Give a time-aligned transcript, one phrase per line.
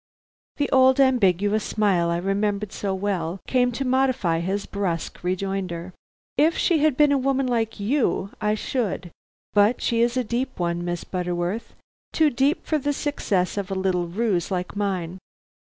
[0.57, 5.93] The old ambiguous smile I remembered so well came to modify his brusque rejoinder.
[6.39, 9.11] "If she had been a woman like you, I should;
[9.53, 11.75] but she is a deep one, Miss Butterworth;
[12.13, 15.19] too deep for the success of a little ruse like mine.